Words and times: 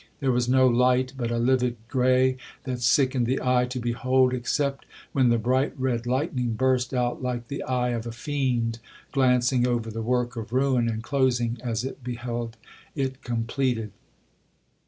There 0.19 0.31
was 0.31 0.49
no 0.49 0.67
light, 0.67 1.13
but 1.15 1.29
a 1.29 1.37
livid 1.37 1.75
grey 1.87 2.37
that 2.63 2.81
sickened 2.81 3.27
the 3.27 3.39
eye 3.39 3.67
to 3.67 3.79
behold, 3.79 4.33
except 4.33 4.87
when 5.11 5.29
the 5.29 5.37
bright 5.37 5.73
red 5.79 6.07
lightning 6.07 6.53
burst 6.53 6.91
out 6.91 7.21
like 7.21 7.49
the 7.49 7.61
eye 7.61 7.89
of 7.89 8.07
a 8.07 8.11
fiend, 8.11 8.79
glancing 9.11 9.67
over 9.67 9.91
the 9.91 10.01
work 10.01 10.35
of 10.35 10.53
ruin, 10.53 10.89
and 10.89 11.03
closing 11.03 11.59
as 11.63 11.83
it 11.85 12.03
beheld 12.03 12.57
it 12.95 13.21
completed. 13.21 13.91